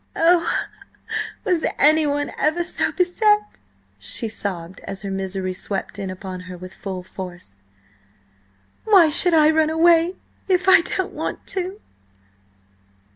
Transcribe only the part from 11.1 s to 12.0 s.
want to?"